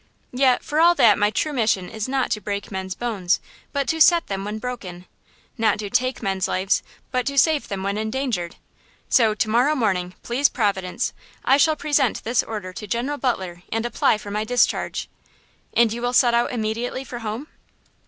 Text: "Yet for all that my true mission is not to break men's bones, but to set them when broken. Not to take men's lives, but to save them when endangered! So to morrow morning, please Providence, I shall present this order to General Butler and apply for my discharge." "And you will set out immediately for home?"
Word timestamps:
"Yet 0.33 0.63
for 0.63 0.79
all 0.79 0.95
that 0.95 1.19
my 1.19 1.29
true 1.29 1.53
mission 1.53 1.87
is 1.87 2.09
not 2.09 2.31
to 2.31 2.41
break 2.41 2.71
men's 2.71 2.95
bones, 2.95 3.39
but 3.71 3.87
to 3.89 4.01
set 4.01 4.25
them 4.25 4.43
when 4.43 4.57
broken. 4.57 5.05
Not 5.59 5.77
to 5.77 5.91
take 5.91 6.23
men's 6.23 6.47
lives, 6.47 6.81
but 7.11 7.27
to 7.27 7.37
save 7.37 7.67
them 7.67 7.83
when 7.83 7.99
endangered! 7.99 8.55
So 9.09 9.35
to 9.35 9.47
morrow 9.47 9.75
morning, 9.75 10.15
please 10.23 10.49
Providence, 10.49 11.13
I 11.45 11.57
shall 11.57 11.75
present 11.75 12.23
this 12.23 12.41
order 12.41 12.73
to 12.73 12.87
General 12.87 13.19
Butler 13.19 13.61
and 13.71 13.85
apply 13.85 14.17
for 14.17 14.31
my 14.31 14.43
discharge." 14.43 15.07
"And 15.71 15.93
you 15.93 16.01
will 16.01 16.13
set 16.13 16.33
out 16.33 16.51
immediately 16.51 17.03
for 17.03 17.19
home?" 17.19 17.47